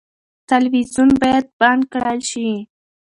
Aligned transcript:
تلویزیون 0.49 1.09
باید 1.21 1.45
بند 1.59 1.81
کړل 1.91 2.19
شي. 2.29 2.49